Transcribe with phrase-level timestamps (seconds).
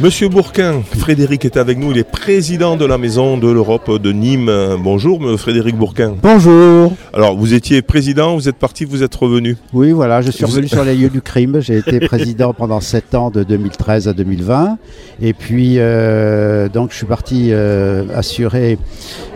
[0.00, 4.10] Monsieur Bourquin, Frédéric est avec nous, il est président de la Maison de l'Europe de
[4.10, 4.50] Nîmes.
[4.80, 6.16] Bonjour Frédéric Bourquin.
[6.20, 6.92] Bonjour.
[7.12, 10.66] Alors vous étiez président, vous êtes parti, vous êtes revenu Oui voilà, je suis revenu
[10.66, 11.60] sur les lieux du crime.
[11.60, 14.78] J'ai été président pendant 7 ans de 2013 à 2020.
[15.22, 18.78] Et puis euh, donc je suis parti euh, assurer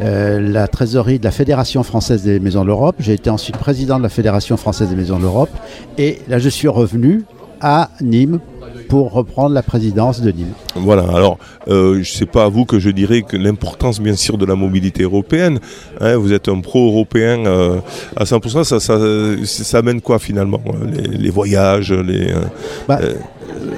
[0.00, 2.96] euh, la trésorerie de la Fédération française des maisons de l'Europe.
[2.98, 5.50] J'ai été ensuite président de la Fédération française des maisons de l'Europe.
[5.98, 7.24] Et là je suis revenu
[7.60, 8.40] à Nîmes
[8.88, 10.52] pour reprendre la présidence de Nîmes.
[10.74, 14.38] Voilà, alors euh, je sais pas à vous que je dirais que l'importance bien sûr
[14.38, 15.58] de la mobilité européenne,
[16.00, 17.78] hein, vous êtes un pro-européen euh,
[18.16, 18.98] à 100%, ça, ça,
[19.44, 22.44] ça, amène quoi finalement les, les voyages les, euh,
[22.88, 23.14] bah, euh,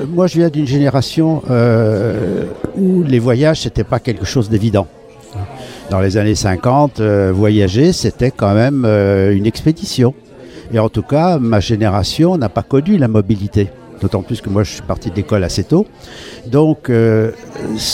[0.08, 1.42] Moi je viens d'une génération
[2.76, 4.86] où les voyages c'était pas quelque chose d'évident.
[5.90, 10.14] Dans les années 50, euh, voyager c'était quand même une expédition.
[10.72, 13.70] Et en tout cas, ma génération n'a pas connu la mobilité
[14.00, 15.86] d'autant plus que moi je suis parti de l'école assez tôt.
[16.46, 17.32] Donc euh,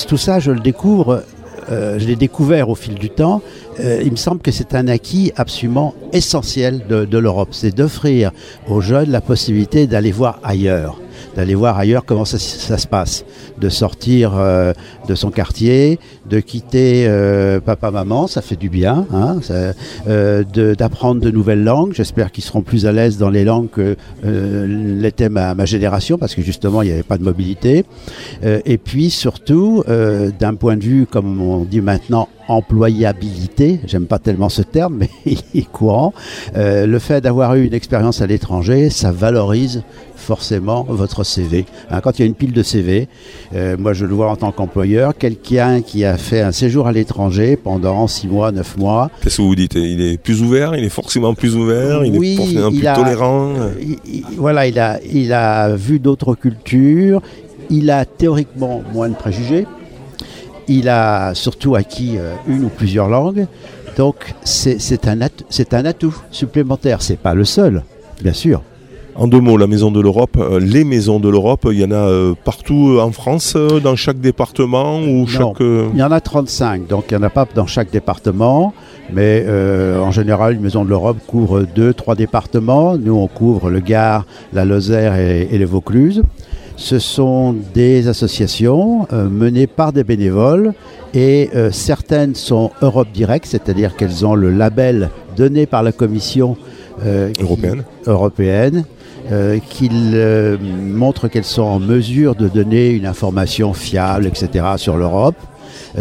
[0.09, 1.23] tout ça, je le découvre,
[1.71, 3.43] euh, je l'ai découvert au fil du temps.
[3.81, 8.31] Euh, il me semble que c'est un acquis absolument essentiel de, de l'Europe, c'est d'offrir
[8.69, 10.99] aux jeunes la possibilité d'aller voir ailleurs
[11.37, 13.25] d'aller voir ailleurs comment ça, se passe,
[13.59, 14.73] de sortir euh,
[15.09, 19.39] de son quartier, de quitter euh, papa maman, ça fait du bien, hein,
[20.09, 21.93] euh, d'apprendre de, nouvelles langues.
[21.95, 26.35] J'espère qu'ils seront plus à l'aise dans les langues que l'était ma, ma, génération, parce
[26.35, 27.85] que justement il n'y avait pas de mobilité.
[28.43, 29.85] Et puis surtout,
[30.39, 35.11] d'un point de vue, comme on dit maintenant, employabilité, j'aime pas tellement ce terme, mais
[35.27, 36.13] il est courant,
[36.55, 39.83] le fait d'avoir eu une expérience à l'étranger, ça valorise
[40.25, 41.67] forcément votre CV.
[41.91, 43.09] Hein, quand il y a une pile de CV,
[43.55, 46.93] euh, moi je le vois en tant qu'employeur, quelqu'un qui a fait un séjour à
[46.93, 49.11] l'étranger pendant 6 mois, 9 mois.
[49.23, 49.75] Qu'est-ce que vous dites?
[49.75, 52.87] Il est plus ouvert, il est forcément plus ouvert, il oui, est forcément il plus
[52.87, 53.53] a, tolérant?
[53.81, 57.23] Il, il, voilà, il a, il a vu d'autres cultures,
[57.71, 59.67] il a théoriquement moins de préjugés.
[60.67, 63.47] Il a surtout acquis euh, une ou plusieurs langues,
[63.99, 65.29] donc c'est un, at
[65.73, 67.03] un atout supplémentaire.
[67.03, 67.83] C'est pas le seul,
[68.23, 68.63] bien sûr.
[69.17, 71.93] En deux mots, la Maison de l'Europe, euh, les maisons de l'Europe, il y en
[71.93, 75.61] a euh, partout en France, euh, dans chaque département ou non, chaque...
[75.61, 78.75] Il y en a 35, donc il n'y en a pas dans chaque département,
[79.13, 82.99] mais euh, en général, une Maison de l'Europe couvre deux, trois départements.
[82.99, 86.23] Nous, on couvre le Gard, la Lozère et, et les Vaucluse.
[86.77, 90.75] Ce sont des associations euh, menées par des bénévoles
[91.15, 96.57] et euh, certaines sont Europe Direct, c'est-à-dire qu'elles ont le label donné par la Commission
[97.05, 97.85] euh, européenne.
[98.03, 98.85] Qui, européenne
[99.31, 104.97] euh, qui euh, montre qu'elles sont en mesure de donner une information fiable, etc., sur
[104.97, 105.37] l'Europe.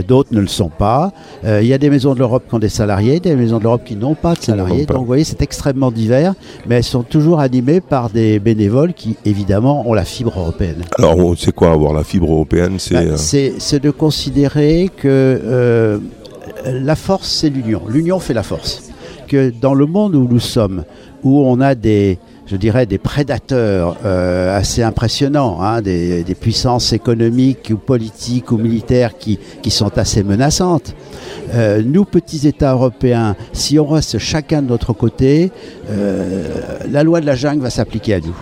[0.07, 1.11] D'autres ne le sont pas.
[1.45, 3.63] Euh, il y a des maisons de l'Europe qui ont des salariés, des maisons de
[3.63, 4.85] l'Europe qui n'ont pas de salariés.
[4.85, 6.33] Donc vous voyez, c'est extrêmement divers,
[6.65, 10.83] mais elles sont toujours animées par des bénévoles qui, évidemment, ont la fibre européenne.
[10.97, 15.99] Alors, c'est quoi avoir la fibre européenne C'est bah, de considérer que euh,
[16.65, 17.83] la force, c'est l'union.
[17.87, 18.83] L'union fait la force.
[19.27, 20.85] Que dans le monde où nous sommes,
[21.23, 27.71] où on a des, je dirais, des prédateurs euh, assez impressionnants, hein, des, puissances économiques
[27.73, 30.95] ou politiques ou militaires qui, qui sont assez menaçantes.
[31.53, 35.51] Euh, nous, petits États européens, si on reste chacun de notre côté,
[35.89, 36.47] euh,
[36.89, 38.35] la loi de la jungle va s'appliquer à nous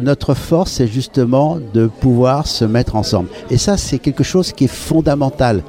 [0.00, 3.28] notre force, c'est justement de pouvoir se mettre ensemble.
[3.50, 5.62] Et ça, c'est quelque chose qui est fondamental.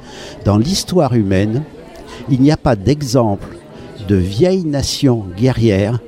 [0.46, 1.64] Dans l'histoire humaine,
[2.30, 3.48] il n'y a pas d'exemple
[4.08, 5.98] de vieilles nations guerrières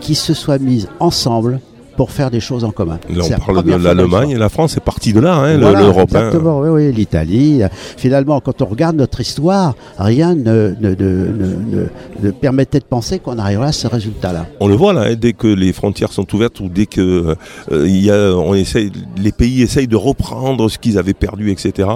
[0.00, 1.60] qui se soient mises ensemble
[2.00, 2.98] pour faire des choses en commun.
[3.10, 6.08] Là, on parle de l'Allemagne et la France est partie de là, hein, voilà, l'Europe.
[6.08, 6.70] Exactement, hein.
[6.70, 7.60] oui, oui, l'Italie.
[7.98, 11.86] Finalement, quand on regarde notre histoire, rien ne, ne, ne,
[12.22, 14.46] ne permettait de penser qu'on arriverait à ce résultat-là.
[14.60, 17.36] On le voit là, hein, dès que les frontières sont ouvertes ou dès que
[17.70, 21.86] euh, y a, on essaye, les pays essayent de reprendre ce qu'ils avaient perdu, etc.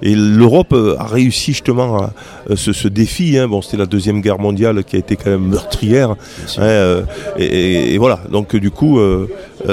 [0.00, 2.12] Et l'Europe a réussi justement à,
[2.48, 3.36] à ce, ce, défi.
[3.36, 3.46] Hein.
[3.46, 6.14] Bon, c'était la deuxième guerre mondiale qui a été quand même meurtrière.
[6.58, 7.02] Euh,
[7.36, 8.20] et, et, et, voilà.
[8.30, 8.98] Donc du coup.
[8.98, 9.26] Euh, euh,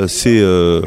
[0.08, 0.82] c'est euh,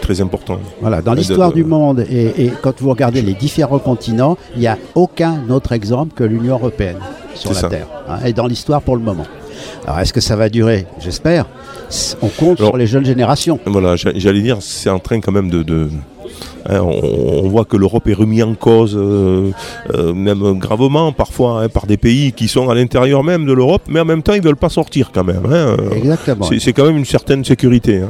[0.00, 0.58] très important.
[0.80, 4.66] Voilà, dans l'histoire du monde et, et, quand vous regardez les différents continents, il n'y
[4.66, 6.98] a aucun autre exemple que l'Union européenne
[7.34, 7.68] sur la ça.
[7.68, 9.26] Terre, hein, et dans l'histoire pour le moment.
[9.86, 10.86] Alors est-ce que ça va durer?
[11.00, 11.46] J'espère.
[12.20, 13.58] On compte Alors, sur les jeunes générations.
[13.64, 15.88] Voilà, j'allais dire, c'est en train quand même de, de
[16.68, 19.50] Hein, on, on, voit que l'Europe est remise en cause, euh,
[19.94, 23.82] euh, même gravement parfois, hein, par des pays qui sont à l'intérieur même de l'Europe,
[23.88, 25.42] mais en même temps ils ne veulent pas sortir quand même.
[25.50, 25.76] Hein.
[25.94, 26.46] Exactement.
[26.58, 28.02] C'est quand même une certaine sécurité.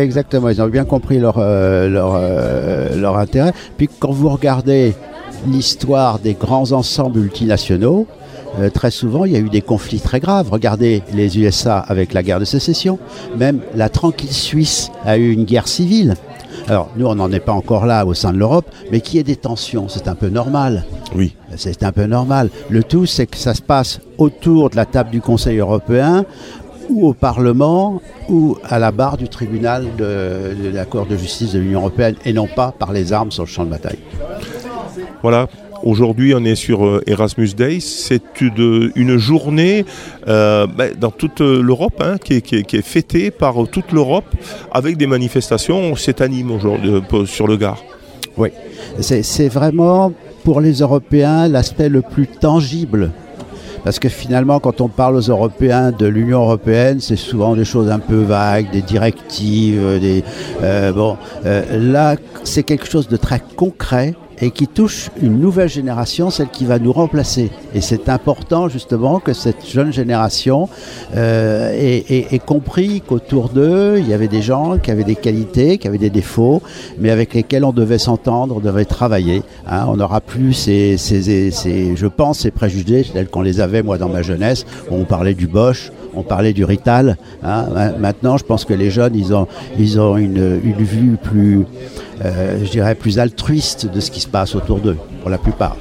[0.00, 2.20] Exactement, ils ont bien compris leur, euh, leur,
[2.96, 3.52] leur intérêt.
[3.76, 4.94] Puis quand vous regardez
[5.46, 8.06] l'histoire des grands ensembles multinationaux,
[8.58, 10.48] euh, très souvent, il y a eu des conflits très graves.
[10.50, 12.98] Regardez les USA avec la guerre de sécession.
[13.36, 16.14] Même la tranquille Suisse a eu une guerre civile.
[16.68, 19.20] Alors, nous, on n'en est pas encore là au sein de l'Europe, mais qu'il y
[19.20, 20.84] ait des tensions, c'est un peu normal.
[21.14, 21.36] Oui.
[21.56, 22.50] C'est un peu normal.
[22.68, 26.24] Le tout, c'est que ça se passe autour de la table du Conseil européen,
[26.90, 31.52] ou au Parlement, ou à la barre du tribunal de, de la Cour de justice
[31.52, 33.98] de l'Union européenne, et non pas par les armes sur le champ de bataille.
[35.22, 35.48] Voilà,
[35.82, 37.80] Aujourd'hui, on est sur euh, Erasmus Days.
[37.80, 39.84] C'est une, journée
[40.28, 44.24] euh, ben, dans toute l'Europe, hein, qui, est- fêtée par toute l'Europe
[44.72, 45.94] avec des manifestations.
[45.96, 47.82] C'est anime aujourd'hui euh, sur le Gard.
[48.36, 48.50] Oui,
[49.00, 50.12] c'est vraiment
[50.44, 53.10] pour les Européens l'aspect le plus tangible.
[53.82, 57.88] Parce que finalement, quand on parle aux Européens de l'Union européenne, c'est souvent des choses
[57.88, 59.80] un peu vagues, des directives,
[60.92, 61.16] bon.
[61.44, 66.64] là, c'est quelque chose de très concret et qui touche une nouvelle génération, celle qui
[66.66, 67.50] va nous remplacer.
[67.74, 70.68] Et c'est important justement que cette jeune génération
[71.16, 75.88] euh, ait, compris qu'autour d'eux, il y avait des gens qui avaient des qualités, qui
[75.88, 76.62] avaient des défauts,
[76.98, 79.42] mais avec lesquels on devait s'entendre, on devait travailler.
[79.66, 79.86] hein.
[79.88, 83.98] on n'aura plus ces, ces- ces- je pense, ces préjugés tels qu'on les avait moi
[83.98, 87.16] dans ma jeunesse, où on parlait du Bosch, on parlait du Rital.
[87.42, 87.66] hein.
[87.74, 89.46] Ma- Maintenant, je pense que les jeunes, ils ont,
[89.78, 91.64] ils ont une, une vue plus,
[92.24, 95.76] euh, je dirais, plus altruiste de ce qui se passe autour d'eux, pour la plupart.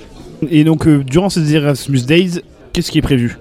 [0.49, 2.41] Et donc, euh, durant ces Erasmus Days,
[2.73, 3.37] qu'est-ce qui est prévu?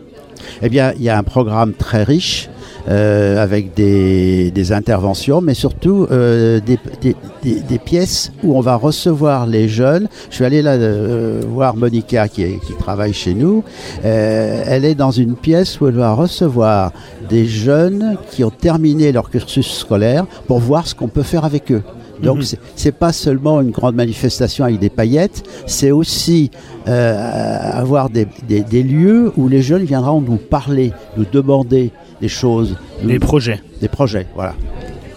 [0.62, 2.48] Eh bien, il y a un programme très riche
[2.88, 8.76] euh, avec des, des interventions, mais surtout euh, des, des- des- pièces où on va
[8.76, 10.08] recevoir les jeunes.
[10.30, 13.62] Je suis allé là euh, voir Monica qui, qui travaille chez nous.
[14.04, 16.92] Euh, elle est dans une pièce où elle va recevoir
[17.28, 21.70] des jeunes qui ont terminé leur cursus scolaire pour voir ce qu'on peut faire avec
[21.72, 21.82] eux.
[22.24, 22.42] Donc Mhm.
[22.76, 26.50] c'est- pas seulement une grande manifestation avec des paillettes, c'est aussi
[26.86, 31.90] euh, avoir des, des- des lieux où les jeunes viendront nous parler, nous demander
[32.20, 33.60] des choses, nous- Les projets.
[33.80, 34.26] des projets.
[34.34, 34.54] Voilà.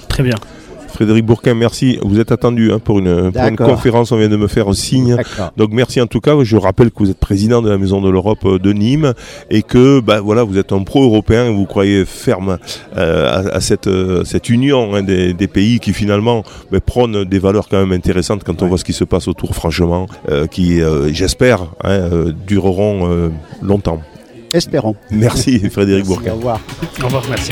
[0.08, 0.36] Très bien.
[0.98, 2.00] Frédéric Bourquin, merci.
[2.02, 3.70] Vous êtes attendu hein, pour, une, pour une D'accord.
[3.70, 4.12] conférence.
[4.12, 5.16] On vient de me faire signe.
[5.16, 5.52] D'accord.
[5.56, 6.34] Donc merci en tout cas.
[6.42, 9.14] Je rappelle que vous êtes président de la Maison de l'Europe euh, de Nîmes
[9.52, 11.52] et que bah, voilà, vous êtes un pro-européen.
[11.52, 12.58] Vous croyez ferme
[12.98, 16.42] euh, à, à cette, euh, cette union hein, des, des pays qui finalement
[16.72, 19.54] bah, prônent des valeurs quand même intéressantes quand on voit ce qui se passe autour,
[19.54, 23.30] franchement, euh, qui, euh, j'espère, hein, euh, dureront euh,
[23.62, 24.02] longtemps.
[24.52, 24.96] Espérons.
[25.12, 26.32] Merci Frédéric Merci, Bourquin.
[26.32, 26.60] Au revoir.
[27.02, 27.52] Au revoir, merci.